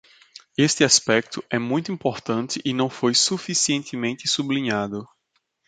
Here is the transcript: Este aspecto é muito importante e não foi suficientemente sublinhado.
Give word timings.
Este 0.57 0.83
aspecto 0.83 1.43
é 1.47 1.59
muito 1.59 1.91
importante 1.91 2.59
e 2.65 2.73
não 2.73 2.89
foi 2.89 3.13
suficientemente 3.13 4.27
sublinhado. 4.27 5.07